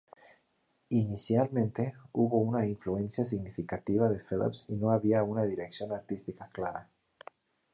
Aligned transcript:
Inicialmente, 0.89 1.93
hubo 2.11 2.39
una 2.39 2.65
influencia 2.65 3.23
significativa 3.23 4.09
de 4.09 4.17
Philips 4.17 4.65
y 4.67 4.73
no 4.73 4.89
había 4.89 5.21
una 5.21 5.45
dirección 5.45 5.91
artística 5.93 6.49
clara. 6.51 6.89